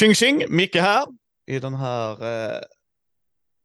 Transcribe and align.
Tjing 0.00 0.14
tjing, 0.14 0.44
Micke 0.48 0.76
här. 0.76 1.06
I 1.46 1.58
den 1.58 1.74
här 1.74 2.12
eh, 2.12 2.60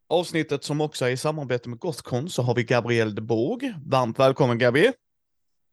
avsnittet 0.09 0.63
som 0.63 0.81
också 0.81 1.05
är 1.05 1.09
i 1.09 1.17
samarbete 1.17 1.69
med 1.69 1.79
Gothcon 1.79 2.29
så 2.29 2.41
har 2.41 2.55
vi 2.55 2.63
Gabrielle 2.63 3.11
de 3.11 3.21
Bourg. 3.21 3.73
Varmt 3.85 4.19
välkommen 4.19 4.57
Gabi. 4.57 4.91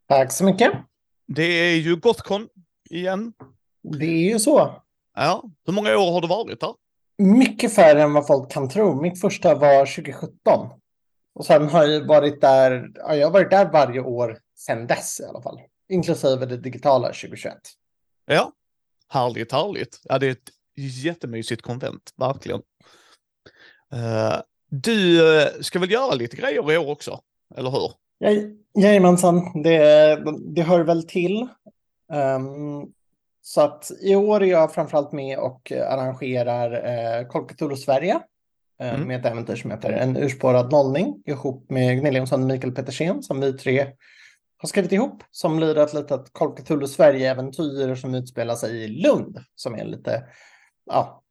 Tack 0.09 0.33
så 0.33 0.45
mycket. 0.45 0.73
Det 1.27 1.43
är 1.43 1.77
ju 1.77 1.97
Gothcon 1.97 2.49
igen. 2.91 3.33
Det 3.83 4.07
är 4.07 4.33
ju 4.33 4.39
så. 4.39 4.83
Ja, 5.15 5.43
hur 5.67 5.73
många 5.73 5.97
år 5.97 6.13
har 6.13 6.21
du 6.21 6.29
varit 6.29 6.61
där? 6.61 6.75
Mycket 7.19 7.75
färre 7.75 8.03
än 8.03 8.13
vad 8.13 8.27
folk 8.27 8.53
kan 8.53 8.69
tro. 8.69 9.03
Mitt 9.03 9.21
första 9.21 9.55
var 9.55 9.87
2017. 9.87 10.69
Och 11.35 11.47
sen 11.47 11.69
har 11.69 11.85
jag 11.85 12.07
varit 12.07 12.41
där, 12.41 12.91
ja, 12.95 13.17
jag 13.17 13.27
har 13.27 13.33
varit 13.33 13.51
där 13.51 13.73
varje 13.73 14.01
år 14.01 14.39
sedan 14.57 14.87
dess 14.87 15.21
i 15.21 15.25
alla 15.25 15.43
fall. 15.43 15.61
Inklusive 15.89 16.47
det 16.47 16.57
digitala 16.57 17.07
2021. 17.07 17.55
Ja, 18.27 18.53
härligt, 19.09 19.53
härligt. 19.53 20.01
Ja, 20.05 20.19
det 20.19 20.27
är 20.27 20.31
ett 20.31 20.51
jättemysigt 20.75 21.63
konvent, 21.63 22.13
verkligen. 22.17 22.61
Uh, 23.95 24.41
du 24.69 25.23
uh, 25.23 25.49
ska 25.61 25.79
väl 25.79 25.91
göra 25.91 26.15
lite 26.15 26.37
grejer 26.37 26.73
i 26.73 26.79
år 26.79 26.91
också, 26.91 27.21
eller 27.57 27.71
hur? 27.71 27.93
Jajamensan, 28.75 29.63
det, 29.63 30.23
det 30.55 30.63
hör 30.63 30.81
väl 30.81 31.03
till. 31.03 31.49
Um, 32.13 32.93
så 33.43 33.61
att 33.61 33.91
i 34.01 34.15
år 34.15 34.43
är 34.43 34.47
jag 34.47 34.75
framförallt 34.75 35.13
med 35.13 35.39
och 35.39 35.73
arrangerar 35.73 36.73
eh, 36.73 37.27
Kolkatulu 37.27 37.77
Sverige 37.77 38.21
eh, 38.81 38.95
mm. 38.95 39.09
med 39.09 39.21
ett 39.21 39.27
äventyr 39.27 39.57
som 39.57 39.71
heter 39.71 39.91
En 39.91 40.17
urspårad 40.17 40.73
nollning 40.73 41.23
ihop 41.27 41.71
med 41.71 41.97
Gunilla 41.97 42.19
Jonsson 42.19 42.43
och 42.43 42.49
Mikael 42.49 42.75
Petersen 42.75 43.23
som 43.23 43.41
vi 43.41 43.53
tre 43.53 43.87
har 44.57 44.67
skrivit 44.67 44.93
ihop 44.93 45.23
som 45.31 45.57
blir 45.57 45.79
ett 45.79 45.95
litet 45.95 46.33
Kolkatulu 46.33 46.87
Sverige-äventyr 46.87 47.95
som 47.95 48.15
utspelar 48.15 48.55
sig 48.55 48.85
i 48.85 48.89
Lund 48.89 49.39
som 49.55 49.75
är 49.75 49.85
lite 49.85 50.25
ja, 50.85 51.23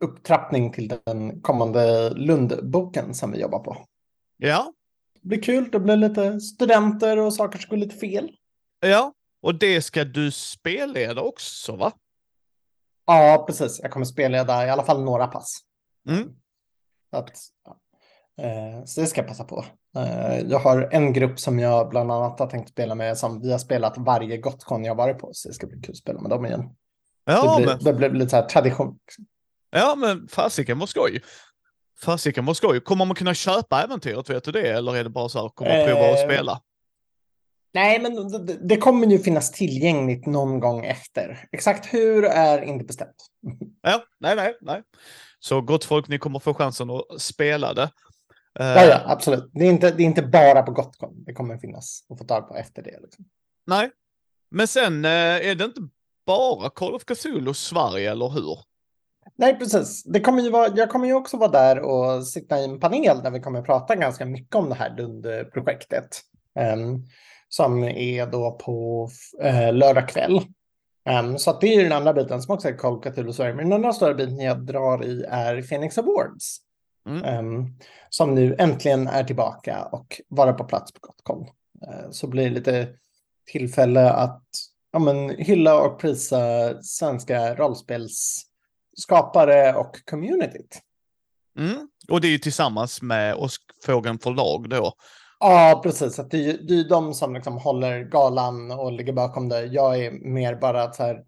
upptrappning 0.00 0.72
till 0.72 0.94
den 1.04 1.40
kommande 1.40 2.10
Lundboken 2.10 3.14
som 3.14 3.32
vi 3.32 3.40
jobbar 3.40 3.58
på. 3.58 3.76
Ja. 4.36 4.72
Det 5.14 5.28
blir 5.28 5.42
kul, 5.42 5.68
det 5.72 5.80
blir 5.80 5.96
lite 5.96 6.40
studenter 6.40 7.18
och 7.18 7.34
saker 7.34 7.58
som 7.58 7.70
går 7.70 7.76
lite 7.76 7.96
fel. 7.96 8.30
Ja, 8.80 9.12
och 9.42 9.54
det 9.54 9.82
ska 9.82 10.04
du 10.04 10.30
spelleda 10.30 11.22
också 11.22 11.76
va? 11.76 11.92
Ja, 13.06 13.44
precis. 13.46 13.80
Jag 13.82 13.90
kommer 13.90 14.06
spelleda 14.06 14.66
i 14.66 14.70
alla 14.70 14.84
fall 14.84 15.04
några 15.04 15.26
pass. 15.26 15.58
Mm. 16.08 16.28
Att, 17.12 17.30
ja. 17.64 17.76
eh, 18.44 18.84
så 18.84 19.00
det 19.00 19.06
ska 19.06 19.20
jag 19.20 19.28
passa 19.28 19.44
på. 19.44 19.64
Eh, 19.96 20.38
jag 20.38 20.58
har 20.58 20.88
en 20.92 21.12
grupp 21.12 21.40
som 21.40 21.58
jag 21.58 21.88
bland 21.88 22.12
annat 22.12 22.38
har 22.38 22.46
tänkt 22.46 22.70
spela 22.70 22.94
med 22.94 23.18
som 23.18 23.40
vi 23.40 23.52
har 23.52 23.58
spelat 23.58 23.98
varje 23.98 24.36
Gotcon 24.38 24.84
jag 24.84 24.94
varit 24.94 25.18
på. 25.18 25.30
Så 25.32 25.48
det 25.48 25.54
ska 25.54 25.66
bli 25.66 25.80
kul 25.80 25.92
att 25.92 25.96
spela 25.96 26.20
med 26.20 26.30
dem 26.30 26.46
igen. 26.46 26.76
Ja, 27.32 27.56
det, 27.58 27.64
blir, 27.64 27.74
men... 27.74 27.84
det 27.84 27.92
blir 27.92 28.10
lite 28.10 28.30
så 28.30 28.36
här 28.36 28.48
tradition. 28.48 28.98
Ja, 29.70 29.94
men 29.96 30.28
fasiken 30.28 30.78
vad 30.78 30.88
skoj. 30.88 31.22
Fasiken 32.00 32.44
vad 32.46 32.56
skoj. 32.56 32.80
Kommer 32.80 33.04
man 33.04 33.14
kunna 33.14 33.34
köpa 33.34 33.82
äventyret, 33.82 34.30
vet 34.30 34.44
du 34.44 34.52
det? 34.52 34.70
Eller 34.70 34.96
är 34.96 35.04
det 35.04 35.10
bara 35.10 35.28
så 35.28 35.42
här, 35.42 35.48
komma 35.48 35.80
och 35.80 35.86
prova 35.86 36.10
att 36.10 36.18
Eh, 36.18 36.24
spela? 36.24 36.60
Nej, 37.74 38.00
men 38.00 38.46
det, 38.46 38.68
det 38.68 38.76
kommer 38.76 39.06
ju 39.06 39.18
finnas 39.18 39.52
tillgängligt 39.52 40.26
någon 40.26 40.60
gång 40.60 40.84
efter. 40.86 41.48
Exakt 41.52 41.94
hur 41.94 42.24
är 42.24 42.62
inte 42.62 42.84
bestämt. 42.84 43.16
Ja, 43.82 44.02
nej, 44.20 44.36
nej, 44.36 44.54
nej. 44.60 44.82
Så 45.38 45.60
gott 45.60 45.84
folk, 45.84 46.08
ni 46.08 46.18
kommer 46.18 46.38
få 46.38 46.54
chansen 46.54 46.90
att 46.90 47.20
spela 47.20 47.74
det. 47.74 47.90
Eh, 48.60 48.66
Ja, 48.66 48.84
ja, 48.84 49.00
absolut. 49.04 49.50
Det 49.52 49.64
är 49.64 49.68
inte, 49.70 49.90
det 49.90 50.02
är 50.02 50.04
inte 50.04 50.22
bara 50.22 50.62
på 50.62 50.72
Gotcon. 50.72 51.24
Det 51.24 51.32
kommer 51.34 51.58
finnas 51.58 52.06
att 52.10 52.18
få 52.18 52.24
tag 52.24 52.48
på 52.48 52.56
efter 52.56 52.82
det. 52.82 52.98
Liksom. 53.02 53.24
Nej, 53.66 53.90
men 54.50 54.68
sen 54.68 55.04
eh, 55.04 55.10
är 55.10 55.54
det 55.54 55.64
inte 55.64 55.80
bara 56.28 56.70
Call 56.70 56.94
of 56.94 57.04
Cthulhu 57.04 57.54
Sverige, 57.54 58.10
eller 58.10 58.28
hur? 58.28 58.58
Nej, 59.36 59.58
precis. 59.58 60.04
Det 60.04 60.20
kommer 60.20 60.42
ju 60.42 60.50
vara, 60.50 60.68
jag 60.76 60.90
kommer 60.90 61.06
ju 61.06 61.14
också 61.14 61.36
vara 61.36 61.50
där 61.50 61.80
och 61.80 62.26
sitta 62.26 62.60
i 62.60 62.64
en 62.64 62.80
panel 62.80 63.22
där 63.22 63.30
vi 63.30 63.40
kommer 63.40 63.62
prata 63.62 63.96
ganska 63.96 64.26
mycket 64.26 64.54
om 64.54 64.68
det 64.68 64.74
här 64.74 64.96
Lund-projektet. 64.96 66.08
ehm, 66.58 67.02
som 67.48 67.84
är 67.84 68.26
då 68.26 68.50
på 68.50 69.08
uh, 69.44 69.72
lördag 69.72 70.08
kväll. 70.08 70.40
Ehm, 71.04 71.38
så 71.38 71.58
det 71.60 71.66
är 71.66 71.76
ju 71.76 71.82
den 71.82 71.92
andra 71.92 72.12
biten 72.12 72.42
som 72.42 72.54
också 72.54 72.68
är 72.68 72.76
Call 72.76 72.94
of 72.94 73.04
Cthulhu 73.04 73.32
Sverige. 73.32 73.54
Men 73.54 73.64
den 73.64 73.72
andra 73.72 73.92
stora 73.92 74.14
biten 74.14 74.38
jag 74.38 74.66
drar 74.66 75.04
i 75.04 75.24
är 75.28 75.62
Phoenix 75.62 75.98
Awards. 75.98 76.58
Mm. 77.08 77.24
ehm, 77.24 77.66
som 78.10 78.34
nu 78.34 78.56
äntligen 78.58 79.06
är 79.06 79.24
tillbaka 79.24 79.84
och 79.84 80.20
vara 80.28 80.52
på 80.52 80.64
plats 80.64 80.92
på 80.92 80.98
Gotcon. 81.00 81.46
Eh, 81.86 82.10
så 82.10 82.26
blir 82.26 82.44
det 82.44 82.50
lite 82.50 82.88
tillfälle 83.52 84.10
att 84.10 84.42
ja, 84.92 84.98
men, 84.98 85.30
hylla 85.30 85.80
och 85.80 86.00
prisa 86.00 86.38
svenska 86.82 87.54
rollspelsskapare 87.54 89.74
och 89.74 89.96
communityt. 90.10 90.80
Mm. 91.58 91.88
Och 92.08 92.20
det 92.20 92.28
är 92.28 92.32
ju 92.32 92.38
tillsammans 92.38 93.02
med 93.02 93.34
Åskfågeln 93.34 94.18
förlag 94.18 94.68
då. 94.70 94.92
Ja, 95.40 95.80
precis. 95.82 96.18
Att 96.18 96.30
det, 96.30 96.36
är 96.36 96.42
ju- 96.42 96.62
det 96.62 96.74
är 96.74 96.88
de 96.88 97.14
som 97.14 97.34
liksom 97.34 97.58
håller 97.58 98.04
galan 98.04 98.70
och 98.70 98.92
ligger 98.92 99.12
bakom 99.12 99.48
det. 99.48 99.64
Jag 99.64 100.04
är 100.04 100.10
mer 100.10 100.54
bara 100.54 100.82
att 100.82 100.96
så 100.96 101.02
här, 101.02 101.24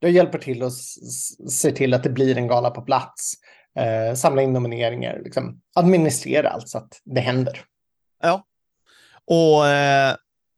jag 0.00 0.10
hjälper 0.10 0.38
till 0.38 0.62
och 0.62 0.72
ser 1.52 1.70
till 1.70 1.94
att 1.94 2.02
det 2.02 2.10
blir 2.10 2.36
en 2.36 2.48
gala 2.48 2.70
på 2.70 2.82
plats. 2.82 3.32
Eh, 3.78 4.14
samla 4.14 4.42
in 4.42 4.52
nomineringar, 4.52 5.20
liksom, 5.24 5.60
administrera 5.74 6.48
allt 6.48 6.68
så 6.68 6.78
att 6.78 7.00
det 7.04 7.20
händer. 7.20 7.64
Ja. 8.22 8.44
Och 9.26 9.66
eh, 9.66 10.14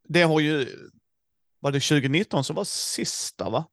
det 0.09 0.23
har 0.23 0.41
ju, 0.41 0.67
var 1.67 1.73
det 1.73 1.81
2019 1.81 2.45
som 2.45 2.57
var 2.57 2.65
sista 2.65 3.51
va? 3.51 3.65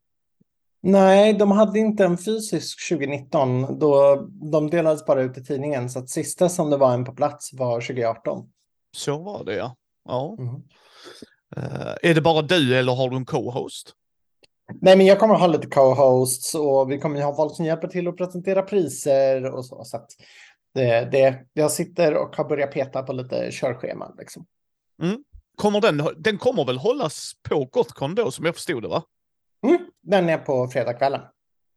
Nej, 0.81 1.33
de 1.33 1.51
hade 1.51 1.79
inte 1.79 2.05
en 2.05 2.17
fysisk 2.17 2.89
2019. 2.89 3.79
Då 3.79 4.15
de 4.51 4.69
delades 4.69 5.05
bara 5.05 5.21
ut 5.21 5.37
i 5.37 5.43
tidningen. 5.43 5.89
Så 5.89 5.99
att 5.99 6.09
sista 6.09 6.49
som 6.49 6.69
det 6.69 6.77
var 6.77 6.93
en 6.93 7.05
på 7.05 7.13
plats 7.13 7.53
var 7.53 7.81
2018. 7.81 8.49
Så 8.95 9.17
var 9.17 9.43
det 9.43 9.55
ja. 9.55 9.75
Ja. 10.05 10.35
Mm. 10.39 10.55
Eh, 11.55 12.09
är 12.09 12.13
det 12.13 12.21
bara 12.21 12.41
du 12.41 12.77
eller 12.77 12.95
har 12.95 13.09
du 13.09 13.15
en 13.15 13.25
co-host? 13.25 13.93
Nej, 14.81 14.97
men 14.97 15.05
jag 15.05 15.19
kommer 15.19 15.35
ha 15.35 15.47
lite 15.47 15.67
co-hosts 15.67 16.55
och 16.55 16.91
vi 16.91 16.99
kommer 16.99 17.21
ha 17.21 17.35
folk 17.35 17.55
som 17.55 17.65
hjälper 17.65 17.87
till 17.87 18.07
att 18.07 18.17
presentera 18.17 18.61
priser 18.61 19.45
och 19.45 19.65
så. 19.65 19.83
så 19.83 20.05
det, 20.73 21.09
det, 21.11 21.45
jag 21.53 21.71
sitter 21.71 22.15
och 22.15 22.35
har 22.35 22.49
börjat 22.49 22.71
peta 22.71 23.03
på 23.03 23.13
lite 23.13 23.49
körscheman. 23.51 24.15
Liksom. 24.17 24.45
Kommer 25.57 25.81
den, 25.81 26.07
den 26.17 26.37
kommer 26.37 26.65
väl 26.65 26.77
hållas 26.77 27.33
på 27.49 27.65
Gotcon 27.65 28.15
då 28.15 28.31
som 28.31 28.45
jag 28.45 28.55
förstod 28.55 28.83
det 28.83 28.87
va? 28.87 29.03
Mm, 29.67 29.79
den 30.01 30.29
är 30.29 30.37
på 30.37 30.67
fredagskvällen. 30.67 31.21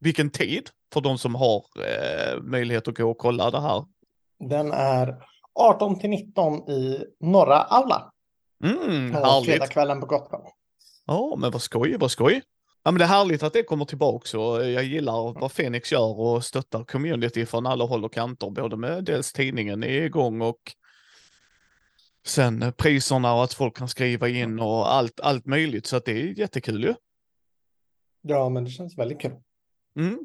Vilken 0.00 0.30
tid 0.30 0.68
för 0.92 1.00
de 1.00 1.18
som 1.18 1.34
har 1.34 1.64
eh, 1.78 2.42
möjlighet 2.42 2.88
att 2.88 2.96
gå 2.96 3.10
och 3.10 3.18
kolla 3.18 3.50
det 3.50 3.60
här? 3.60 3.84
Den 4.38 4.72
är 4.72 5.16
18 5.54 5.98
till 5.98 6.10
19 6.10 6.70
i 6.70 7.04
norra 7.20 7.58
aula. 7.62 8.12
Mm, 8.64 9.12
På 9.12 9.18
härligt. 9.18 9.46
fredagskvällen 9.46 10.00
på 10.00 10.06
Gotcon. 10.06 10.40
Ja, 11.06 11.36
men 11.38 11.50
vad 11.50 11.62
skoj, 11.62 11.96
vad 11.96 12.10
skoj. 12.10 12.42
Ja, 12.84 12.90
men 12.90 12.98
det 12.98 13.04
är 13.04 13.08
härligt 13.08 13.42
att 13.42 13.52
det 13.52 13.62
kommer 13.62 13.84
tillbaka 13.84 14.38
och 14.38 14.70
jag 14.70 14.84
gillar 14.84 15.40
vad 15.40 15.52
Fenix 15.52 15.92
gör 15.92 16.20
och 16.20 16.44
stöttar 16.44 16.84
community 16.84 17.46
från 17.46 17.66
alla 17.66 17.84
håll 17.84 18.04
och 18.04 18.12
kanter, 18.12 18.50
både 18.50 18.76
med 18.76 19.04
dels 19.04 19.32
tidningen 19.32 19.82
är 19.82 20.02
igång 20.02 20.40
och 20.42 20.60
sen 22.26 22.62
eh, 22.62 22.70
priserna 22.70 23.34
och 23.34 23.44
att 23.44 23.54
folk 23.54 23.76
kan 23.76 23.88
skriva 23.88 24.28
in 24.28 24.60
och 24.60 24.92
allt, 24.92 25.20
allt 25.20 25.46
möjligt. 25.46 25.86
Så 25.86 25.96
att 25.96 26.04
det 26.04 26.12
är 26.12 26.38
jättekul 26.38 26.84
ju. 26.84 26.94
Ja, 28.22 28.48
men 28.48 28.64
det 28.64 28.70
känns 28.70 28.98
väldigt 28.98 29.20
kul. 29.20 29.32
Mm. 29.98 30.18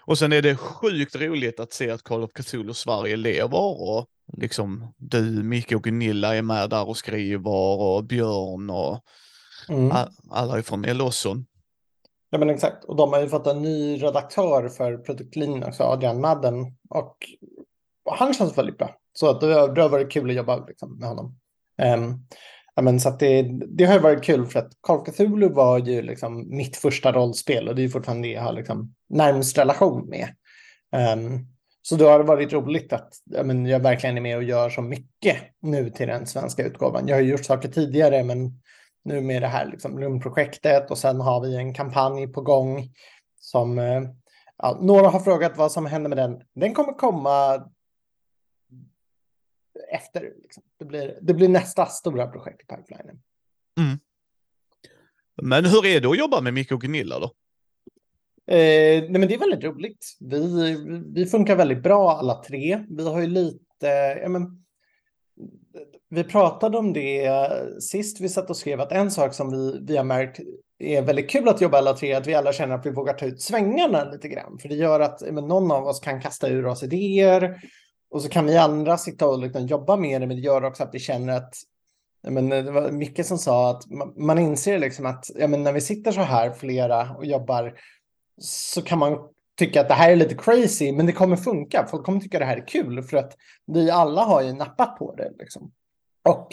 Och 0.00 0.18
sen 0.18 0.32
är 0.32 0.42
det 0.42 0.56
sjukt 0.56 1.16
roligt 1.16 1.60
att 1.60 1.72
se 1.72 1.90
att 1.90 2.02
Call 2.02 2.22
of 2.22 2.32
Cthulhu 2.32 2.74
Sverige 2.74 3.16
lever 3.16 3.82
och 3.82 4.06
liksom 4.32 4.94
du, 4.96 5.42
Micke 5.42 5.72
och 5.72 5.82
Gunilla 5.82 6.36
är 6.36 6.42
med 6.42 6.70
där 6.70 6.88
och 6.88 6.96
skriver 6.96 7.80
och 7.80 8.04
Björn 8.04 8.70
och 8.70 9.04
Mm. 9.68 9.92
alla 10.30 10.58
är 10.58 10.62
från 10.62 10.84
Elosson. 10.84 11.46
Ja, 12.30 12.38
men 12.38 12.50
exakt. 12.50 12.84
Och 12.84 12.96
de 12.96 13.12
har 13.12 13.20
ju 13.20 13.28
fått 13.28 13.46
en 13.46 13.62
ny 13.62 14.02
redaktör 14.02 14.68
för 14.68 14.96
produktlinjen 14.96 15.64
också, 15.64 15.82
Adrian 15.82 16.20
Madden. 16.20 16.76
Och 16.90 17.16
han 18.10 18.34
känns 18.34 18.58
väldigt 18.58 18.78
bra. 18.78 18.96
Så 19.12 19.30
att 19.30 19.40
det 19.40 19.54
har 19.82 19.88
varit 19.88 20.12
kul 20.12 20.30
att 20.30 20.36
jobba 20.36 20.66
liksom, 20.66 20.98
med 20.98 21.08
honom. 21.08 21.38
Um, 21.84 22.26
men 22.80 23.00
så 23.00 23.08
att 23.08 23.20
det, 23.20 23.42
det 23.68 23.84
har 23.84 23.94
ju 23.94 24.00
varit 24.00 24.24
kul 24.24 24.46
för 24.46 24.58
att 24.58 24.72
Call 24.80 25.04
Cthulhu 25.04 25.48
var 25.48 25.78
ju 25.78 26.02
liksom 26.02 26.56
mitt 26.56 26.76
första 26.76 27.12
rollspel 27.12 27.68
och 27.68 27.74
det 27.74 27.84
är 27.84 27.88
fortfarande 27.88 28.28
det 28.28 28.32
jag 28.32 28.42
har 28.42 28.52
liksom 28.52 28.94
närmast 29.08 29.58
relation 29.58 30.08
med. 30.08 30.28
Um, 31.16 31.46
så 31.82 31.96
då 31.96 32.08
har 32.08 32.18
det 32.18 32.24
varit 32.24 32.52
roligt 32.52 32.92
att 32.92 33.12
men 33.44 33.66
jag 33.66 33.80
verkligen 33.80 34.16
är 34.16 34.20
med 34.20 34.36
och 34.36 34.42
gör 34.42 34.70
så 34.70 34.82
mycket 34.82 35.36
nu 35.60 35.90
till 35.90 36.08
den 36.08 36.26
svenska 36.26 36.64
utgåvan. 36.64 37.08
Jag 37.08 37.16
har 37.16 37.22
gjort 37.22 37.44
saker 37.44 37.68
tidigare 37.68 38.24
men 38.24 38.62
nu 39.04 39.20
med 39.20 39.42
det 39.42 39.48
här 39.48 39.66
liksom 39.66 39.98
Lundprojektet 39.98 40.90
och 40.90 40.98
sen 40.98 41.20
har 41.20 41.40
vi 41.40 41.56
en 41.56 41.74
kampanj 41.74 42.26
på 42.26 42.40
gång 42.40 42.88
som 43.40 43.78
eh, 43.78 44.02
ja, 44.58 44.78
några 44.80 45.08
har 45.08 45.20
frågat 45.20 45.56
vad 45.56 45.72
som 45.72 45.86
händer 45.86 46.08
med 46.08 46.18
den. 46.18 46.42
Den 46.54 46.74
kommer 46.74 46.92
komma 46.92 47.66
efter. 49.92 50.32
Liksom. 50.42 50.62
Det, 50.82 50.86
blir, 50.86 51.18
det 51.22 51.34
blir 51.34 51.48
nästa 51.48 51.86
stora 51.86 52.26
projekt 52.26 52.62
i 52.62 52.64
pipelinen. 52.64 53.20
Men 55.42 55.64
hur 55.64 55.86
är 55.86 56.00
det 56.00 56.08
att 56.08 56.18
jobba 56.18 56.40
med 56.40 56.54
Micke 56.54 56.72
och 56.72 56.80
Gunilla 56.80 57.18
då? 57.18 57.24
Eh, 58.54 59.02
nej 59.02 59.18
men 59.18 59.28
det 59.28 59.34
är 59.34 59.38
väldigt 59.38 59.64
roligt. 59.64 60.16
Vi, 60.20 60.76
vi 61.14 61.26
funkar 61.26 61.56
väldigt 61.56 61.82
bra 61.82 62.10
alla 62.10 62.42
tre. 62.42 62.84
Vi 62.88 63.08
har 63.08 63.20
ju 63.20 63.26
lite, 63.26 63.86
ja 64.22 64.28
men, 64.28 64.64
vi 66.08 66.24
pratade 66.24 66.78
om 66.78 66.92
det 66.92 67.30
sist 67.82 68.20
vi 68.20 68.28
satt 68.28 68.50
och 68.50 68.56
skrev 68.56 68.80
att 68.80 68.92
en 68.92 69.10
sak 69.10 69.34
som 69.34 69.50
vi, 69.50 69.78
vi 69.82 69.96
har 69.96 70.04
märkt 70.04 70.40
är 70.78 71.02
väldigt 71.02 71.30
kul 71.30 71.48
att 71.48 71.60
jobba 71.60 71.78
alla 71.78 71.92
tre, 71.92 72.12
att 72.12 72.26
vi 72.26 72.34
alla 72.34 72.52
känner 72.52 72.74
att 72.74 72.86
vi 72.86 72.90
vågar 72.90 73.14
ta 73.14 73.26
ut 73.26 73.42
svängarna 73.42 74.04
lite 74.04 74.28
grann. 74.28 74.58
För 74.58 74.68
det 74.68 74.74
gör 74.74 75.00
att 75.00 75.22
men, 75.32 75.48
någon 75.48 75.72
av 75.72 75.86
oss 75.86 76.00
kan 76.00 76.20
kasta 76.20 76.48
ur 76.48 76.66
oss 76.66 76.82
idéer 76.82 77.62
och 78.12 78.22
så 78.22 78.28
kan 78.28 78.46
vi 78.46 78.56
andra 78.56 78.98
sitta 78.98 79.28
och 79.28 79.38
liksom, 79.38 79.66
jobba 79.66 79.96
med 79.96 80.20
det, 80.20 80.26
men 80.26 80.36
det 80.36 80.42
gör 80.42 80.64
också 80.64 80.82
att 80.82 80.94
vi 80.94 80.98
känner 80.98 81.36
att 81.36 81.54
men 82.28 82.48
det 82.48 82.70
var 82.70 82.90
mycket 82.90 83.26
som 83.26 83.38
sa 83.38 83.70
att 83.70 83.82
man 84.16 84.38
inser 84.38 84.78
liksom 84.78 85.06
att 85.06 85.30
ja, 85.34 85.48
men 85.48 85.62
när 85.62 85.72
vi 85.72 85.80
sitter 85.80 86.12
så 86.12 86.20
här 86.20 86.50
flera 86.50 87.10
och 87.10 87.26
jobbar 87.26 87.74
så 88.40 88.82
kan 88.82 88.98
man 88.98 89.18
tycka 89.58 89.80
att 89.80 89.88
det 89.88 89.94
här 89.94 90.10
är 90.10 90.16
lite 90.16 90.34
crazy, 90.34 90.92
men 90.92 91.06
det 91.06 91.12
kommer 91.12 91.36
funka. 91.36 91.86
Folk 91.90 92.04
kommer 92.04 92.20
tycka 92.20 92.38
det 92.38 92.44
här 92.44 92.56
är 92.56 92.66
kul 92.66 93.02
för 93.02 93.16
att 93.16 93.36
vi 93.66 93.90
alla 93.90 94.22
har 94.22 94.42
ju 94.42 94.52
nappat 94.52 94.98
på 94.98 95.14
det. 95.14 95.32
Liksom. 95.38 95.72
Och 96.28 96.48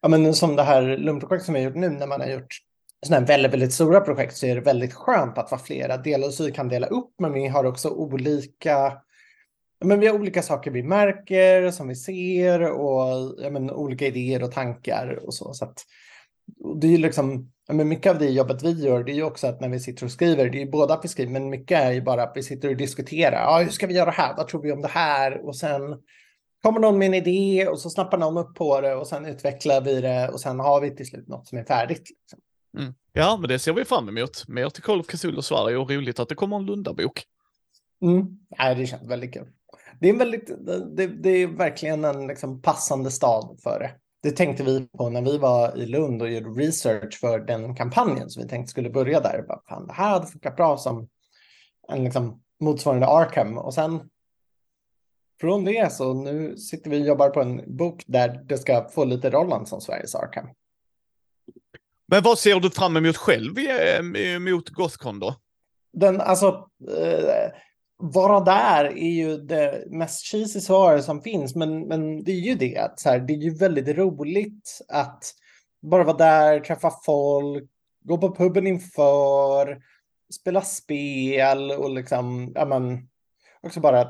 ja, 0.00 0.08
men 0.08 0.34
som 0.34 0.56
det 0.56 0.62
här 0.62 0.82
lumprojektet 0.82 1.46
som 1.46 1.54
vi 1.54 1.60
har 1.60 1.70
gjort 1.70 1.80
nu, 1.80 1.88
när 1.88 2.06
man 2.06 2.20
har 2.20 2.28
gjort 2.28 2.56
sådana 3.06 3.20
här 3.20 3.26
väldigt, 3.26 3.52
väldigt 3.52 3.72
stora 3.72 4.00
projekt 4.00 4.36
så 4.36 4.46
är 4.46 4.54
det 4.54 4.60
väldigt 4.60 4.94
skönt 4.94 5.38
att 5.38 5.50
vara 5.50 5.60
flera 5.60 5.96
delar 5.96 6.28
så 6.28 6.44
vi 6.44 6.52
kan 6.52 6.68
dela 6.68 6.86
upp, 6.86 7.14
men 7.18 7.32
vi 7.32 7.48
har 7.48 7.64
också 7.64 7.88
olika 7.88 8.92
men 9.84 10.00
vi 10.00 10.06
har 10.06 10.14
olika 10.14 10.42
saker 10.42 10.70
vi 10.70 10.82
märker, 10.82 11.70
som 11.70 11.88
vi 11.88 11.94
ser 11.94 12.72
och 12.72 13.34
ja, 13.38 13.50
men, 13.50 13.70
olika 13.70 14.06
idéer 14.06 14.42
och 14.42 14.52
tankar 14.52 15.20
och 15.26 15.34
så. 15.34 15.54
så 15.54 15.64
att, 15.64 15.82
och 16.60 16.78
det 16.78 16.94
är 16.94 16.98
liksom, 16.98 17.52
ja, 17.68 17.74
men 17.74 17.88
mycket 17.88 18.12
av 18.12 18.18
det 18.18 18.30
jobbet 18.30 18.62
vi 18.62 18.70
gör, 18.70 19.04
det 19.04 19.12
är 19.12 19.16
ju 19.16 19.22
också 19.22 19.46
att 19.46 19.60
när 19.60 19.68
vi 19.68 19.80
sitter 19.80 20.04
och 20.04 20.12
skriver, 20.12 20.50
det 20.50 20.58
är 20.58 20.64
ju 20.64 20.70
både 20.70 20.94
att 20.94 21.04
vi 21.04 21.08
skriver, 21.08 21.32
men 21.32 21.50
mycket 21.50 21.80
är 21.80 21.92
ju 21.92 22.02
bara 22.02 22.22
att 22.22 22.32
vi 22.34 22.42
sitter 22.42 22.68
och 22.68 22.76
diskuterar. 22.76 23.36
Ja, 23.36 23.58
hur 23.58 23.70
ska 23.70 23.86
vi 23.86 23.94
göra 23.94 24.10
här? 24.10 24.36
Vad 24.36 24.48
tror 24.48 24.62
vi 24.62 24.72
om 24.72 24.82
det 24.82 24.88
här? 24.88 25.46
Och 25.46 25.56
sen 25.56 25.82
kommer 26.62 26.80
någon 26.80 26.98
med 26.98 27.06
en 27.06 27.14
idé 27.14 27.68
och 27.68 27.80
så 27.80 27.90
snappar 27.90 28.18
någon 28.18 28.38
upp 28.38 28.54
på 28.54 28.80
det 28.80 28.94
och 28.94 29.06
sen 29.06 29.26
utvecklar 29.26 29.80
vi 29.80 30.00
det 30.00 30.28
och 30.28 30.40
sen 30.40 30.60
har 30.60 30.80
vi 30.80 30.96
till 30.96 31.06
slut 31.06 31.28
något 31.28 31.48
som 31.48 31.58
är 31.58 31.64
färdigt. 31.64 32.10
Liksom. 32.10 32.38
Mm. 32.78 32.94
Ja, 33.12 33.36
men 33.40 33.48
det 33.48 33.58
ser 33.58 33.72
vi 33.72 33.84
fram 33.84 34.08
emot. 34.08 34.48
Mer 34.48 34.68
till 34.68 34.82
Call 34.82 35.00
of 35.00 35.06
Cthulhu 35.06 35.42
Sverige 35.42 35.76
och 35.76 35.90
roligt 35.90 36.18
att 36.20 36.28
det 36.28 36.34
kommer 36.34 36.56
en 36.56 36.66
Lundabok. 36.66 37.24
Mm. 38.02 38.38
Ja, 38.48 38.74
det 38.74 38.86
känns 38.86 39.10
väldigt 39.10 39.34
kul. 39.34 39.46
Det 40.00 40.08
är, 40.08 40.14
väldigt, 40.14 40.50
det, 40.96 41.06
det 41.06 41.30
är 41.30 41.46
verkligen 41.46 42.04
en 42.04 42.26
liksom 42.26 42.62
passande 42.62 43.10
stad 43.10 43.58
för 43.62 43.78
det. 43.78 43.90
Det 44.22 44.30
tänkte 44.30 44.62
vi 44.62 44.88
på 44.98 45.10
när 45.10 45.22
vi 45.22 45.38
var 45.38 45.76
i 45.76 45.86
Lund 45.86 46.22
och 46.22 46.30
gjorde 46.30 46.50
research 46.50 47.18
för 47.20 47.38
den 47.38 47.74
kampanjen 47.74 48.30
som 48.30 48.42
vi 48.42 48.48
tänkte 48.48 48.70
skulle 48.70 48.90
börja 48.90 49.20
där. 49.20 49.44
Bara, 49.48 49.62
fan, 49.68 49.86
det 49.86 49.92
här 49.92 50.10
hade 50.10 50.26
funkat 50.26 50.56
bra 50.56 50.76
som 50.76 51.08
en 51.88 52.04
liksom 52.04 52.42
motsvarande 52.60 53.06
Arkham. 53.06 53.58
Och 53.58 53.74
sen 53.74 54.00
från 55.40 55.64
det 55.64 55.92
så 55.92 56.14
nu 56.14 56.56
sitter 56.56 56.90
vi 56.90 57.02
och 57.02 57.06
jobbar 57.06 57.30
på 57.30 57.40
en 57.40 57.76
bok 57.76 58.04
där 58.06 58.42
det 58.44 58.58
ska 58.58 58.88
få 58.88 59.04
lite 59.04 59.30
rollen 59.30 59.66
som 59.66 59.80
Sveriges 59.80 60.14
Arkham. 60.14 60.46
Men 62.06 62.22
vad 62.22 62.38
ser 62.38 62.60
du 62.60 62.70
fram 62.70 62.96
emot 62.96 63.16
själv 63.16 63.52
mot 64.40 64.68
Gothcon 64.68 65.18
då? 65.20 65.34
Den, 65.92 66.20
alltså, 66.20 66.68
eh, 66.98 67.50
vara 67.96 68.40
där 68.40 68.84
är 68.84 69.10
ju 69.10 69.36
det 69.36 69.84
mest 69.90 70.26
cheesy 70.26 70.60
svaret 70.60 71.04
som 71.04 71.22
finns, 71.22 71.54
men, 71.54 71.88
men 71.88 72.24
det 72.24 72.32
är 72.32 72.40
ju 72.40 72.54
det 72.54 72.76
att 72.76 73.00
så 73.00 73.08
här, 73.08 73.18
det 73.18 73.32
är 73.32 73.38
ju 73.38 73.54
väldigt 73.54 73.96
roligt 73.98 74.80
att 74.88 75.24
bara 75.82 76.04
vara 76.04 76.16
där, 76.16 76.60
träffa 76.60 76.90
folk, 77.04 77.70
gå 78.04 78.18
på 78.18 78.34
puben 78.34 78.66
inför, 78.66 79.82
spela 80.34 80.60
spel 80.60 81.70
och 81.70 81.90
liksom, 81.90 82.52
ja 82.54 82.64
men, 82.64 83.08
också 83.60 83.80
bara 83.80 84.00
eh, 84.00 84.06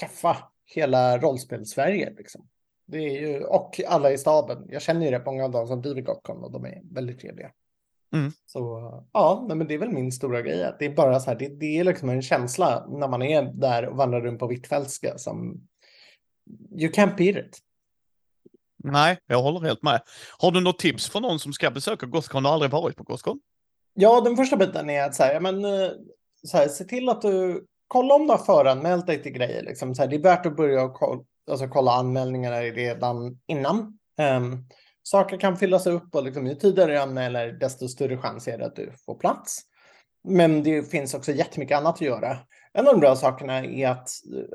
träffa 0.00 0.36
hela 0.74 1.18
rollspel-Sverige 1.18 2.14
liksom. 2.16 2.48
Det 2.86 2.98
är 2.98 3.20
ju, 3.20 3.44
och 3.44 3.80
alla 3.86 4.12
i 4.12 4.18
staben. 4.18 4.66
Jag 4.68 4.82
känner 4.82 5.06
ju 5.06 5.10
rätt 5.10 5.26
många 5.26 5.44
av 5.44 5.50
dem 5.50 5.66
som 5.66 5.82
driver 5.82 6.00
Gotcon 6.00 6.44
och 6.44 6.52
de 6.52 6.64
är 6.64 6.80
väldigt 6.90 7.20
trevliga. 7.20 7.50
Mm. 8.14 8.32
Så 8.46 8.80
ja, 9.12 9.46
men 9.48 9.66
det 9.66 9.74
är 9.74 9.78
väl 9.78 9.92
min 9.92 10.12
stora 10.12 10.42
grej. 10.42 10.64
Att 10.64 10.78
det 10.78 10.84
är 10.84 10.94
bara 10.94 11.20
så 11.20 11.30
här, 11.30 11.38
det, 11.38 11.48
det, 11.48 11.78
är 11.78 11.84
liksom 11.84 12.08
en 12.08 12.22
känsla 12.22 12.86
när 12.88 13.08
man 13.08 13.22
är 13.22 13.42
där 13.42 13.86
och 13.88 13.96
vandrar 13.96 14.20
runt 14.20 14.38
på 14.38 14.46
Hvitfeldtska 14.46 15.18
som 15.18 15.60
you 16.70 16.92
can't 16.92 17.16
beat 17.16 17.36
it. 17.36 17.58
Nej, 18.84 19.18
jag 19.26 19.42
håller 19.42 19.60
helt 19.60 19.82
med. 19.82 20.02
Har 20.38 20.50
du 20.50 20.60
något 20.60 20.78
tips 20.78 21.08
för 21.08 21.20
någon 21.20 21.38
som 21.38 21.52
ska 21.52 21.70
besöka 21.70 22.06
Gothcon 22.06 22.46
och 22.46 22.52
aldrig 22.52 22.70
varit 22.70 22.96
på 22.96 23.02
Gothcon? 23.02 23.40
Ja, 23.94 24.20
den 24.20 24.36
första 24.36 24.56
biten 24.56 24.90
är 24.90 25.02
att 25.02 25.14
så 25.14 25.22
här, 25.22 25.40
men, 25.40 25.64
eh, 25.64 25.90
så 26.46 26.56
här, 26.56 26.68
se 26.68 26.84
till 26.84 27.08
att 27.08 27.22
du 27.22 27.66
kollar 27.88 28.14
om 28.14 28.26
du 28.26 28.32
har 28.32 28.38
föranmält 28.38 29.06
dig 29.06 29.22
till 29.22 29.32
grejer. 29.32 29.62
Liksom. 29.62 29.94
Så 29.94 30.02
här, 30.02 30.08
det 30.08 30.16
är 30.16 30.22
värt 30.22 30.46
att 30.46 30.56
börja 30.56 30.88
kolla, 30.88 31.22
alltså, 31.50 31.68
kolla 31.68 31.92
anmälningarna 31.92 32.60
redan 32.60 33.40
innan. 33.46 33.98
Um, 34.36 34.68
saker 35.04 35.36
kan 35.36 35.56
fyllas 35.56 35.86
upp 35.86 36.14
och 36.14 36.24
liksom, 36.24 36.46
ju 36.46 36.54
tidigare 36.54 36.92
du 36.92 36.98
anmäler 36.98 37.52
desto 37.52 37.88
större 37.88 38.16
chans 38.16 38.48
är 38.48 38.58
det 38.58 38.66
att 38.66 38.76
du 38.76 38.92
får 39.06 39.14
plats. 39.14 39.60
Men 40.28 40.62
det 40.62 40.90
finns 40.90 41.14
också 41.14 41.32
jättemycket 41.32 41.78
annat 41.78 41.94
att 41.94 42.00
göra. 42.00 42.36
En 42.72 42.86
av 42.86 42.94
de 42.94 43.00
bra 43.00 43.16
sakerna 43.16 43.64
är 43.64 43.88
att 43.88 44.08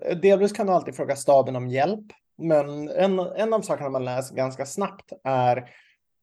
eh, 0.05 0.17
delvis 0.17 0.51
kan 0.51 0.67
du 0.67 0.73
alltid 0.73 0.95
fråga 0.95 1.15
staben 1.15 1.55
om 1.55 1.67
hjälp. 1.67 2.05
Men 2.37 2.89
en, 2.89 3.19
en 3.19 3.53
av 3.53 3.61
sakerna 3.61 3.89
man 3.89 4.05
läser 4.05 4.35
ganska 4.35 4.65
snabbt 4.65 5.13
är 5.23 5.69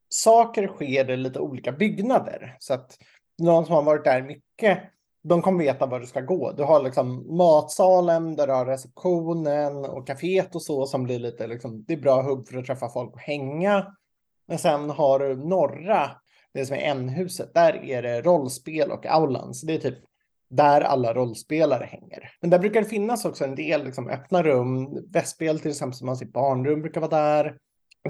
saker 0.08 0.66
sker 0.68 1.10
i 1.10 1.16
lite 1.16 1.40
olika 1.40 1.72
byggnader. 1.72 2.56
Så 2.58 2.74
att 2.74 2.98
någon 3.38 3.66
som 3.66 3.74
har 3.74 3.82
varit 3.82 4.04
där 4.04 4.22
mycket, 4.22 4.78
de 5.22 5.42
kommer 5.42 5.64
veta 5.64 5.86
var 5.86 6.00
du 6.00 6.06
ska 6.06 6.20
gå. 6.20 6.52
Du 6.52 6.62
har 6.62 6.82
liksom 6.82 7.36
matsalen, 7.36 8.36
där 8.36 8.46
du 8.46 8.52
har 8.52 8.66
receptionen 8.66 9.84
och 9.84 10.06
kaféet 10.06 10.54
och 10.54 10.62
så 10.62 10.86
som 10.86 11.04
blir 11.04 11.18
lite 11.18 11.46
liksom, 11.46 11.84
det 11.84 11.92
är 11.92 12.00
bra 12.00 12.22
hubb 12.22 12.48
för 12.48 12.58
att 12.58 12.66
träffa 12.66 12.88
folk 12.88 13.14
och 13.14 13.20
hänga. 13.20 13.96
Men 14.48 14.58
sen 14.58 14.90
har 14.90 15.18
du 15.18 15.36
norra, 15.36 16.10
det 16.54 16.66
som 16.66 16.76
är 16.76 16.80
N-huset, 16.80 17.54
där 17.54 17.84
är 17.84 18.02
det 18.02 18.22
rollspel 18.22 18.90
och 18.90 19.06
aulan. 19.06 19.54
Så 19.54 19.66
det 19.66 19.74
är 19.74 19.78
typ 19.78 19.98
där 20.50 20.80
alla 20.80 21.14
rollspelare 21.14 21.84
hänger. 21.84 22.30
Men 22.40 22.50
där 22.50 22.58
brukar 22.58 22.82
det 22.82 22.88
finnas 22.88 23.24
också 23.24 23.44
en 23.44 23.54
del 23.54 23.84
liksom, 23.84 24.08
öppna 24.08 24.42
rum. 24.42 24.98
Västspel 25.12 25.60
till 25.60 25.70
exempel, 25.70 25.96
som 25.96 26.06
man 26.06 26.16
sitt 26.16 26.32
barnrum 26.32 26.82
brukar 26.82 27.00
vara 27.00 27.10
där. 27.10 27.56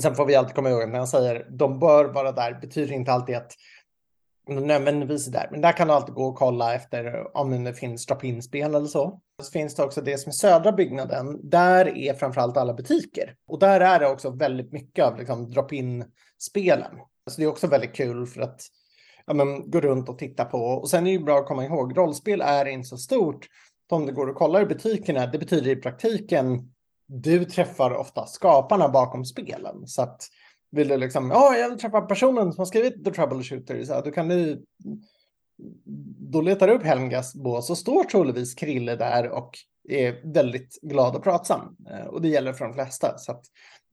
Sen 0.03 0.15
får 0.15 0.27
vi 0.27 0.35
alltid 0.35 0.55
komma 0.55 0.71
ihåg 0.71 0.83
att 0.83 0.89
när 0.89 0.99
jag 0.99 1.09
säger 1.09 1.47
de 1.51 1.79
bör 1.79 2.05
vara 2.05 2.33
där 2.33 2.61
betyder 2.61 2.93
inte 2.93 3.13
alltid 3.13 3.37
att 3.37 3.53
nödvändigtvis 4.49 5.29
är 5.29 5.33
där. 5.33 5.49
Men 5.51 5.61
där 5.61 5.73
kan 5.73 5.89
du 5.89 5.95
alltid 5.95 6.15
gå 6.15 6.27
och 6.27 6.37
kolla 6.37 6.75
efter 6.75 7.37
om 7.37 7.65
det 7.65 7.75
finns 7.75 8.07
drop-in-spel 8.07 8.75
eller 8.75 8.87
så. 8.87 9.21
Så 9.43 9.51
finns 9.51 9.75
det 9.75 9.83
också 9.83 10.01
det 10.01 10.19
som 10.19 10.31
är 10.31 10.33
södra 10.33 10.73
byggnaden. 10.73 11.51
Där 11.51 11.99
är 11.99 12.15
framförallt 12.15 12.57
alla 12.57 12.75
butiker. 12.75 13.35
Och 13.49 13.59
där 13.59 13.81
är 13.81 13.99
det 13.99 14.09
också 14.09 14.31
väldigt 14.31 14.73
mycket 14.73 15.05
av 15.05 15.19
liksom 15.19 15.51
spelen. 16.39 16.91
Så 17.31 17.41
det 17.41 17.45
är 17.45 17.49
också 17.49 17.67
väldigt 17.67 17.95
kul 17.95 18.27
för 18.27 18.41
att 18.41 18.61
ja, 19.27 19.35
men, 19.35 19.71
gå 19.71 19.81
runt 19.81 20.09
och 20.09 20.19
titta 20.19 20.45
på. 20.45 20.59
Och 20.59 20.91
sen 20.91 21.01
är 21.01 21.05
det 21.05 21.11
ju 21.11 21.25
bra 21.25 21.39
att 21.39 21.47
komma 21.47 21.65
ihåg, 21.65 21.99
rollspel 21.99 22.41
är 22.41 22.67
inte 22.67 22.89
så 22.89 22.97
stort. 22.97 23.47
Om 23.89 24.07
det 24.07 24.13
går 24.13 24.31
att 24.31 24.37
kolla 24.37 24.61
i 24.61 24.67
butikerna, 24.67 25.27
det 25.27 25.39
betyder 25.39 25.71
i 25.71 25.77
praktiken 25.77 26.73
du 27.09 27.45
träffar 27.45 27.95
ofta 27.95 28.27
skaparna 28.27 28.89
bakom 28.89 29.25
spelen. 29.25 29.87
Så 29.87 30.03
att 30.03 30.23
vill 30.71 30.89
du 30.89 30.97
liksom, 30.97 31.31
ja, 31.31 31.57
jag 31.57 31.71
vill 31.71 31.79
träffa 31.79 32.01
personen 32.01 32.53
som 32.53 32.61
har 32.61 32.67
skrivit 32.67 33.05
The 33.05 33.11
Troubleshooter, 33.11 33.85
så 33.85 34.01
då 34.01 34.11
kan 34.11 34.29
du 34.29 34.65
då 36.19 36.41
letar 36.41 36.67
du 36.67 36.73
upp 36.73 36.83
Helmgas 36.83 37.35
bås 37.35 37.71
och 37.71 37.79
står 37.79 38.05
troligtvis 38.05 38.55
Krille 38.55 38.97
där 38.97 39.29
och 39.29 39.59
är 39.89 40.33
väldigt 40.33 40.79
glad 40.83 41.17
och 41.17 41.25
pratsam. 41.25 41.77
Eh, 41.91 42.07
och 42.07 42.23
det 42.23 42.29
gäller 42.29 42.53
för 42.53 42.65
de 42.65 42.75
flesta. 42.75 43.19
Så 43.19 43.41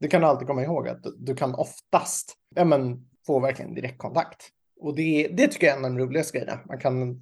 det 0.04 0.10
kan 0.10 0.22
du 0.22 0.28
alltid 0.28 0.48
komma 0.48 0.64
ihåg 0.64 0.88
att 0.88 1.06
du, 1.18 1.36
kan 1.36 1.56
oftast 1.56 2.36
ja, 2.56 2.66
men, 2.66 3.10
få 3.26 3.40
verkligen 3.40 3.74
direktkontakt. 3.74 4.50
Och 4.80 4.96
det, 4.96 5.28
det 5.28 5.48
tycker 5.48 5.68
jag 5.68 5.74
är 5.74 5.80
en 5.80 5.86
av 5.86 5.92
de 5.92 6.00
roligaste 6.00 6.38
grejerna. 6.38 6.60
Man 6.66 6.80
kan 6.80 7.20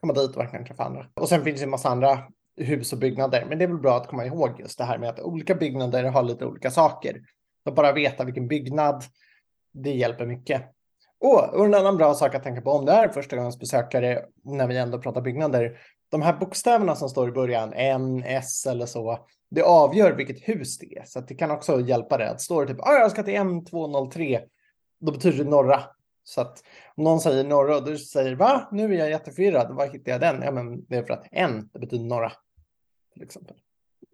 komma 0.00 0.12
dit 0.12 0.30
och 0.30 0.42
verkligen 0.42 0.66
träffa 0.66 0.84
andra. 0.84 1.06
Och 1.14 1.28
sen 1.28 1.44
finns 1.44 1.60
det 1.60 1.64
en 1.64 1.70
massa 1.70 1.88
andra 1.88 2.18
hus 2.56 2.92
och 2.92 2.98
byggnader. 2.98 3.46
Men 3.48 3.58
det 3.58 3.64
är 3.64 3.68
väl 3.68 3.78
bra 3.78 3.96
att 3.96 4.06
komma 4.06 4.26
ihåg 4.26 4.60
just 4.60 4.78
det 4.78 4.84
här 4.84 4.98
med 4.98 5.08
att 5.08 5.20
olika 5.20 5.54
byggnader 5.54 6.04
har 6.04 6.22
lite 6.22 6.46
olika 6.46 6.70
saker. 6.70 7.22
Att 7.64 7.74
bara 7.74 7.92
veta 7.92 8.24
vilken 8.24 8.48
byggnad, 8.48 9.04
det 9.72 9.90
hjälper 9.90 10.26
mycket. 10.26 10.62
Och, 11.20 11.54
och 11.54 11.64
en 11.64 11.74
annan 11.74 11.96
bra 11.96 12.14
sak 12.14 12.34
att 12.34 12.42
tänka 12.42 12.60
på 12.60 12.70
om 12.70 12.84
det 12.84 12.92
är 12.92 13.08
förstagångsbesökare 13.08 14.24
när 14.44 14.66
vi 14.66 14.76
ändå 14.76 14.98
pratar 14.98 15.20
byggnader. 15.20 15.78
De 16.10 16.22
här 16.22 16.32
bokstäverna 16.32 16.96
som 16.96 17.08
står 17.08 17.28
i 17.28 17.32
början, 17.32 17.72
N, 17.72 18.22
S 18.26 18.66
eller 18.66 18.86
så, 18.86 19.26
det 19.50 19.62
avgör 19.62 20.12
vilket 20.12 20.48
hus 20.48 20.78
det 20.78 20.98
är. 20.98 21.04
Så 21.04 21.20
det 21.20 21.34
kan 21.34 21.50
också 21.50 21.80
hjälpa 21.80 22.18
dig 22.18 22.28
att 22.28 22.40
stå 22.40 22.60
det 22.60 22.66
typ, 22.66 22.80
ah, 22.80 22.92
jag 22.92 23.10
ska 23.10 23.22
till 23.22 23.34
M203, 23.34 24.40
då 25.00 25.12
betyder 25.12 25.44
det 25.44 25.50
norra. 25.50 25.82
Så 26.24 26.40
att 26.40 26.62
om 26.96 27.04
någon 27.04 27.20
säger 27.20 27.44
norra 27.44 27.76
och 27.76 27.84
du 27.84 27.98
säger 27.98 28.34
va, 28.34 28.68
nu 28.72 28.94
är 28.94 28.98
jag 28.98 29.10
jätteförvirrad, 29.10 29.74
var 29.74 29.86
hittar 29.86 30.12
jag 30.12 30.20
den? 30.20 30.42
Ja, 30.42 30.50
men 30.50 30.84
det 30.86 30.96
är 30.96 31.02
för 31.02 31.14
att 31.14 31.26
N, 31.32 31.70
det 31.72 31.78
betyder 31.78 32.04
norra. 32.04 32.32
Till 33.12 33.22
exempel. 33.22 33.56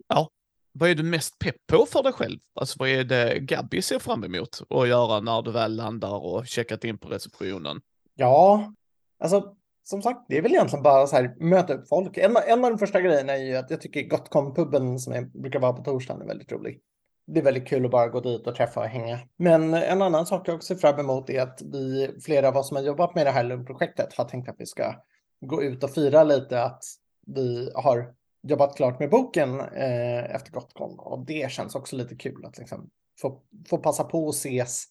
Ja, 0.07 0.29
vad 0.71 0.89
är 0.89 0.95
du 0.95 1.03
mest 1.03 1.39
pepp 1.39 1.55
på 1.67 1.85
för 1.85 2.03
dig 2.03 2.13
själv? 2.13 2.39
Alltså 2.53 2.75
vad 2.79 2.89
är 2.89 3.03
det 3.03 3.39
Gabby 3.39 3.81
ser 3.81 3.99
fram 3.99 4.23
emot 4.23 4.61
att 4.69 4.87
göra 4.87 5.19
när 5.19 5.41
du 5.41 5.51
väl 5.51 5.75
landar 5.75 6.23
och 6.23 6.47
checkat 6.47 6.83
in 6.83 6.97
på 6.97 7.09
receptionen? 7.09 7.81
Ja, 8.15 8.73
alltså 9.19 9.55
som 9.89 10.01
sagt, 10.01 10.25
det 10.29 10.37
är 10.37 10.41
väl 10.41 10.51
egentligen 10.51 10.83
bara 10.83 11.07
så 11.07 11.15
här 11.15 11.35
möta 11.39 11.73
upp 11.73 11.87
folk. 11.87 12.17
En, 12.17 12.37
en 12.47 12.65
av 12.65 12.71
de 12.71 12.77
första 12.77 13.01
grejerna 13.01 13.33
är 13.33 13.43
ju 13.43 13.55
att 13.55 13.69
jag 13.69 13.81
tycker 13.81 14.01
Gotcom-puben 14.01 14.99
som 14.99 15.13
jag 15.13 15.31
brukar 15.31 15.59
vara 15.59 15.73
på 15.73 15.83
torsdagen 15.83 16.21
är 16.21 16.25
väldigt 16.25 16.51
rolig. 16.51 16.79
Det 17.27 17.39
är 17.39 17.43
väldigt 17.43 17.67
kul 17.67 17.85
att 17.85 17.91
bara 17.91 18.07
gå 18.07 18.19
dit 18.19 18.47
och 18.47 18.55
träffa 18.55 18.79
och 18.79 18.87
hänga. 18.87 19.19
Men 19.37 19.73
en 19.73 20.01
annan 20.01 20.25
sak 20.25 20.47
jag 20.47 20.55
också 20.55 20.75
ser 20.75 20.81
fram 20.81 20.99
emot 20.99 21.29
är 21.29 21.41
att 21.41 21.61
vi, 21.61 22.15
flera 22.25 22.47
av 22.47 22.57
oss 22.57 22.67
som 22.67 22.77
har 22.77 22.83
jobbat 22.83 23.15
med 23.15 23.25
det 23.25 23.31
här 23.31 23.43
Lundprojektet 23.43 24.13
har 24.13 24.25
tänkt 24.25 24.49
att 24.49 24.55
vi 24.57 24.65
ska 24.65 24.95
gå 25.41 25.63
ut 25.63 25.83
och 25.83 25.91
fira 25.91 26.23
lite 26.23 26.63
att 26.63 26.83
vi 27.25 27.71
har 27.75 28.13
jobbat 28.41 28.75
klart 28.75 28.99
med 28.99 29.09
boken 29.09 29.59
eh, 29.59 30.35
efter 30.35 30.51
Gotcon. 30.51 30.99
Och 30.99 31.25
det 31.25 31.51
känns 31.51 31.75
också 31.75 31.95
lite 31.95 32.15
kul 32.15 32.45
att 32.45 32.57
liksom 32.57 32.89
få, 33.21 33.41
få 33.69 33.77
passa 33.77 34.03
på 34.03 34.29
att 34.29 34.35
ses 34.35 34.85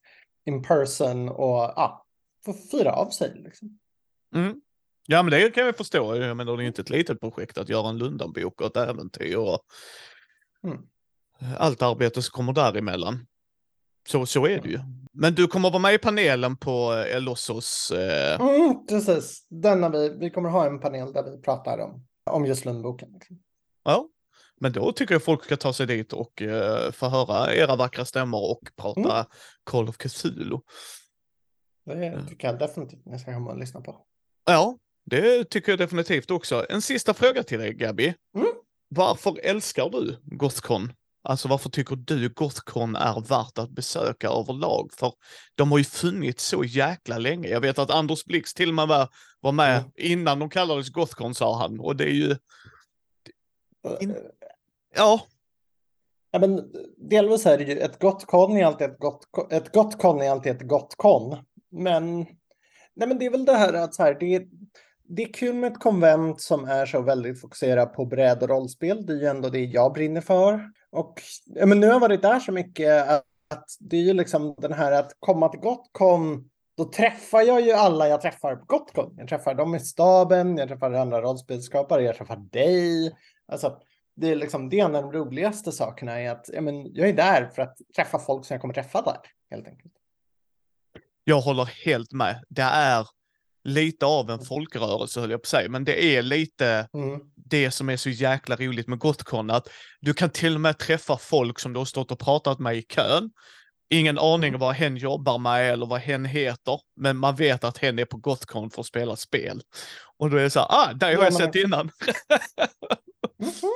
in 0.44 0.62
person 0.62 1.28
och 1.28 1.78
ah, 1.78 2.04
få 2.44 2.52
fira 2.52 2.92
av 2.92 3.10
sig. 3.10 3.32
Liksom. 3.34 3.78
Mm. 4.34 4.60
Ja, 5.06 5.22
men 5.22 5.30
det 5.30 5.50
kan 5.50 5.66
jag 5.66 5.76
förstå. 5.76 6.16
Jag 6.16 6.36
menar, 6.36 6.56
det 6.56 6.64
är 6.64 6.66
inte 6.66 6.82
ett 6.82 6.90
litet 6.90 7.20
projekt 7.20 7.58
att 7.58 7.68
göra 7.68 7.88
en 7.88 7.98
Lundanbok 7.98 8.60
och 8.60 8.66
ett 8.66 8.76
äventyr 8.76 9.36
och 9.36 9.60
mm. 10.64 10.78
allt 11.58 11.82
arbete 11.82 12.22
som 12.22 12.32
kommer 12.32 12.52
däremellan. 12.52 13.26
Så, 14.08 14.26
så 14.26 14.46
är 14.46 14.60
det 14.60 14.68
ju. 14.68 14.78
Men 15.12 15.34
du 15.34 15.46
kommer 15.46 15.70
vara 15.70 15.82
med 15.82 15.94
i 15.94 15.98
panelen 15.98 16.56
på 16.56 16.92
Elossos... 16.92 17.90
Eh... 17.90 18.40
Mm, 18.40 18.86
precis. 18.86 19.46
Denna 19.48 19.88
vi, 19.88 20.08
vi 20.08 20.30
kommer 20.30 20.48
ha 20.48 20.66
en 20.66 20.80
panel 20.80 21.12
där 21.12 21.30
vi 21.30 21.42
pratar 21.42 21.78
om, 21.78 22.06
om 22.30 22.46
just 22.46 22.64
Lundboken. 22.64 23.20
Ja, 23.84 24.08
men 24.60 24.72
då 24.72 24.92
tycker 24.92 25.14
jag 25.14 25.24
folk 25.24 25.44
ska 25.44 25.56
ta 25.56 25.72
sig 25.72 25.86
dit 25.86 26.12
och 26.12 26.42
uh, 26.42 26.90
få 26.90 27.08
höra 27.08 27.54
era 27.54 27.76
vackra 27.76 28.04
stämmor 28.04 28.50
och 28.50 28.60
prata 28.76 29.14
mm. 29.14 29.26
Call 29.64 29.88
of 29.88 29.96
Cthulhu. 29.96 30.58
Det 31.86 32.26
tycker 32.28 32.48
jag 32.48 32.58
definitivt 32.58 33.06
ni 33.06 33.18
ska 33.18 33.34
komma 33.34 33.50
och 33.50 33.58
lyssna 33.58 33.80
på. 33.80 34.06
Ja, 34.44 34.78
det 35.04 35.44
tycker 35.44 35.72
jag 35.72 35.78
definitivt 35.78 36.30
också. 36.30 36.66
En 36.68 36.82
sista 36.82 37.14
fråga 37.14 37.42
till 37.42 37.58
dig, 37.58 37.72
Gabby. 37.74 38.14
Mm. 38.36 38.48
Varför 38.88 39.40
älskar 39.42 39.90
du 39.90 40.18
Gothcon? 40.22 40.92
Alltså 41.22 41.48
varför 41.48 41.70
tycker 41.70 41.96
du 41.96 42.28
Gothcon 42.28 42.96
är 42.96 43.20
värt 43.20 43.58
att 43.58 43.70
besöka 43.70 44.28
överlag? 44.28 44.90
För 44.92 45.12
de 45.54 45.70
har 45.70 45.78
ju 45.78 45.84
funnits 45.84 46.46
så 46.46 46.64
jäkla 46.64 47.18
länge. 47.18 47.48
Jag 47.48 47.60
vet 47.60 47.78
att 47.78 47.90
Anders 47.90 48.24
Blix 48.24 48.54
till 48.54 48.68
och 48.68 48.74
med 48.74 48.88
var, 48.88 49.08
var 49.40 49.52
med 49.52 49.78
mm. 49.78 49.90
innan 49.96 50.38
de 50.38 50.50
kallades 50.50 50.88
Gothcon 50.88 51.34
sa 51.34 51.58
han. 51.58 51.80
Och 51.80 51.96
det 51.96 52.04
är 52.04 52.14
ju... 52.14 52.36
In... 54.00 54.16
Ja. 54.94 55.26
Ja 56.30 56.38
men 56.38 56.72
delvis 56.96 57.46
är 57.46 57.58
det 57.58 57.64
ju 57.64 57.78
ett 57.78 58.00
gott 58.00 58.26
kon 58.26 58.56
är 58.56 58.64
alltid 58.64 58.90
ett 58.90 58.98
gott, 58.98 59.52
ett 59.52 59.72
gott 59.72 59.98
kon 59.98 60.22
är 60.22 60.30
alltid 60.30 60.52
ett 60.52 60.68
gott 60.68 60.94
kon. 60.96 61.36
Men, 61.70 62.16
nej 62.94 63.08
men 63.08 63.18
det 63.18 63.26
är 63.26 63.30
väl 63.30 63.44
det 63.44 63.56
här 63.56 63.72
att 63.72 63.94
så 63.94 64.02
här, 64.02 64.16
det, 64.20 64.46
det 65.08 65.22
är 65.22 65.32
kul 65.32 65.54
med 65.54 65.72
ett 65.72 65.80
konvent 65.80 66.40
som 66.40 66.64
är 66.64 66.86
så 66.86 67.02
väldigt 67.02 67.40
fokuserat 67.40 67.94
på 67.94 68.04
bräd 68.04 68.42
och 68.42 68.48
rollspel. 68.48 69.06
Det 69.06 69.12
är 69.12 69.16
ju 69.16 69.26
ändå 69.26 69.48
det 69.48 69.64
jag 69.64 69.92
brinner 69.92 70.20
för. 70.20 70.70
Och 70.90 71.22
ja, 71.46 71.66
men 71.66 71.80
nu 71.80 71.86
har 71.86 71.92
jag 71.92 72.00
varit 72.00 72.22
där 72.22 72.40
så 72.40 72.52
mycket 72.52 73.08
att, 73.08 73.24
att 73.50 73.66
det 73.80 73.96
är 73.96 74.02
ju 74.02 74.12
liksom 74.12 74.54
den 74.58 74.72
här 74.72 74.92
att 74.92 75.12
komma 75.20 75.48
till 75.48 75.60
Gotcon 75.60 76.50
då 76.76 76.84
träffar 76.84 77.42
jag 77.42 77.60
ju 77.60 77.72
alla 77.72 78.08
jag 78.08 78.20
träffar 78.20 78.56
på 78.56 78.64
Gotcon. 78.64 79.14
Jag 79.18 79.28
träffar 79.28 79.54
dem 79.54 79.74
i 79.74 79.80
staben, 79.80 80.56
jag 80.56 80.68
träffar 80.68 80.92
andra 80.92 81.22
rollspelskapare, 81.22 82.02
jag 82.02 82.16
träffar 82.16 82.36
dig. 82.36 83.16
Alltså, 83.48 83.80
det 84.16 84.30
är 84.30 84.36
liksom 84.36 84.68
det 84.68 84.80
är 84.80 84.84
en 84.84 84.94
av 84.94 85.02
de 85.02 85.12
roligaste 85.12 85.72
sakerna 85.72 86.20
är 86.20 86.30
att 86.30 86.50
ja, 86.52 86.60
men, 86.60 86.94
jag 86.94 87.08
är 87.08 87.12
där 87.12 87.46
för 87.54 87.62
att 87.62 87.76
träffa 87.96 88.18
folk 88.18 88.44
som 88.44 88.54
jag 88.54 88.60
kommer 88.60 88.74
träffa 88.74 89.02
där, 89.02 89.18
helt 89.50 89.68
enkelt. 89.68 89.92
Jag 91.24 91.40
håller 91.40 91.64
helt 91.86 92.12
med. 92.12 92.44
Det 92.48 92.62
är 92.62 93.06
lite 93.64 94.06
av 94.06 94.30
en 94.30 94.44
folkrörelse 94.44 95.20
höll 95.20 95.30
jag 95.30 95.42
på 95.42 95.44
att 95.44 95.48
säga, 95.48 95.68
men 95.68 95.84
det 95.84 96.04
är 96.04 96.22
lite 96.22 96.88
mm. 96.94 97.20
det 97.34 97.70
som 97.70 97.88
är 97.90 97.96
så 97.96 98.10
jäkla 98.10 98.56
roligt 98.56 98.88
med 98.88 98.98
Gotcon, 98.98 99.50
att 99.50 99.68
du 100.00 100.14
kan 100.14 100.30
till 100.30 100.54
och 100.54 100.60
med 100.60 100.78
träffa 100.78 101.18
folk 101.18 101.58
som 101.58 101.72
du 101.72 101.78
har 101.78 101.84
stått 101.84 102.10
och 102.10 102.18
pratat 102.18 102.58
med 102.58 102.76
i 102.76 102.82
kön. 102.82 103.30
Ingen 103.90 104.18
aning 104.18 104.48
mm. 104.48 104.60
vad 104.60 104.74
hen 104.74 104.96
jobbar 104.96 105.38
med 105.38 105.72
eller 105.72 105.86
vad 105.86 106.00
hen 106.00 106.24
heter, 106.24 106.80
men 106.96 107.16
man 107.16 107.36
vet 107.36 107.64
att 107.64 107.78
hen 107.78 107.98
är 107.98 108.04
på 108.04 108.16
Gotcon 108.16 108.70
för 108.70 108.80
att 108.80 108.86
spela 108.86 109.16
spel. 109.16 109.62
Och 110.16 110.30
då 110.30 110.36
är 110.36 110.42
det 110.42 110.50
så 110.50 110.60
här, 110.60 110.68
ah, 110.70 110.92
där 110.92 111.06
har 111.06 111.24
jag 111.24 111.32
ja, 111.32 111.38
sett 111.38 111.54
innan. 111.54 111.80
mm 113.40 113.52
-hmm. 113.52 113.68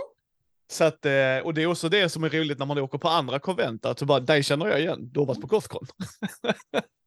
Så 0.71 0.85
att, 0.85 1.07
eh, 1.07 1.39
och 1.45 1.55
det 1.55 1.63
är 1.63 1.67
också 1.67 1.89
det 1.89 2.09
som 2.09 2.25
är 2.25 2.29
roligt 2.29 2.59
när 2.59 2.67
man 2.67 2.79
åker 2.79 2.99
på 2.99 3.09
andra 3.09 3.39
konvent, 3.39 3.87
att 3.87 3.97
du 3.97 4.07
bara, 4.07 4.21
dig 4.21 4.43
känner 4.43 4.67
jag 4.67 4.81
igen, 4.81 5.11
du 5.13 5.21
har 5.21 5.27
varit 5.27 5.41
på 5.41 5.47
Gothcon. 5.47 5.87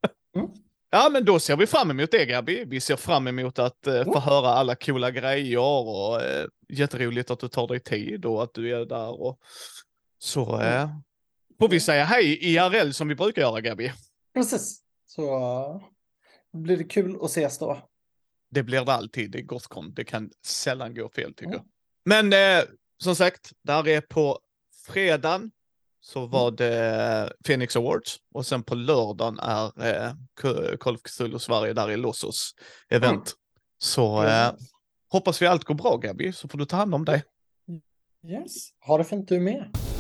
Ja, 0.94 1.10
men 1.12 1.26
då 1.26 1.40
ser 1.40 1.58
vi 1.58 1.68
fram 1.68 1.92
emot 1.92 2.12
det, 2.12 2.26
Gabi. 2.26 2.66
Vi 2.66 2.82
ser 2.82 2.96
fram 2.96 3.28
emot 3.28 3.60
att 3.60 3.88
eh, 3.88 4.04
få 4.04 4.20
höra 4.20 4.48
alla 4.48 4.76
coola 4.76 5.12
grejer 5.12 5.60
och 5.60 6.22
eh, 6.22 6.48
jätteroligt 6.70 7.32
att 7.32 7.40
du 7.40 7.48
tar 7.48 7.68
dig 7.68 7.80
tid 7.80 8.26
och 8.26 8.44
att 8.44 8.54
du 8.54 8.76
är 8.76 8.86
där. 8.86 9.22
Och... 9.22 9.40
Så 10.18 10.62
eh, 10.62 10.90
får 11.60 11.70
vi 11.70 11.80
säga 11.80 12.04
hej 12.04 12.38
IRL 12.42 12.92
som 12.92 13.08
vi 13.08 13.16
brukar 13.16 13.42
göra, 13.42 13.62
Gabi. 13.62 13.92
Precis. 14.34 14.82
Så 15.06 15.38
uh, 15.38 15.82
blir 16.54 16.78
det 16.78 16.84
kul 16.84 17.18
att 17.22 17.30
ses 17.30 17.58
då. 17.60 17.90
Det 18.50 18.64
blir 18.64 18.86
det 18.86 18.94
alltid. 18.94 19.32
Det 19.32 19.40
är 19.40 19.44
Gothcon. 19.44 19.94
Det 19.94 20.04
kan 20.04 20.32
sällan 20.46 20.96
gå 20.96 21.10
fel, 21.10 21.34
tycker 21.34 21.54
mm. 21.54 21.56
jag. 21.56 21.66
Men 22.04 22.60
eh, 22.60 22.64
som 22.98 23.16
sagt, 23.16 23.52
där 23.62 23.88
är 23.88 24.02
på 24.02 24.40
fredagen 24.88 25.52
så 26.02 26.20
mm. 26.20 26.32
var 26.32 26.52
det 26.52 27.34
Phoenix 27.46 27.76
Awards 27.76 28.18
och 28.34 28.46
sen 28.46 28.64
på 28.64 28.76
lördagen 28.76 29.40
är 29.40 29.86
eh, 29.86 30.14
Call 30.78 30.96
of 30.96 31.02
Cthulhu 31.02 31.40
Sverige 31.40 31.74
där 31.74 31.92
i 31.92 31.98
Lossos 31.98 32.52
event. 32.90 33.14
Mm. 33.14 33.26
Så 33.78 34.24
eh, 34.24 34.52
hoppas 35.12 35.42
vi 35.42 35.48
allt 35.48 35.64
går 35.64 35.76
bra 35.76 35.98
Gabi, 35.98 36.34
så 36.34 36.48
får 36.48 36.58
du 36.58 36.66
ta 36.66 36.76
hand 36.76 36.96
om 36.96 37.06
dig. 37.06 37.24
Yes, 38.28 38.70
ha 38.80 38.98
det 38.98 39.04
fint 39.04 39.28
du 39.28 39.40
med. 39.40 39.91